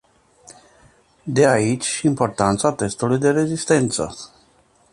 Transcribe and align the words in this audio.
De 1.27 1.45
aici 1.47 1.83
și 1.85 2.05
importanța 2.05 2.73
testului 2.73 3.17
de 3.17 3.29
rezistență. 3.29 4.15